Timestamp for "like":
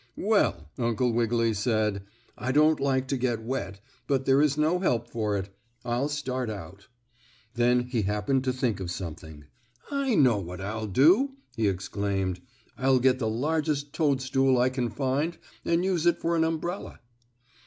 2.79-3.07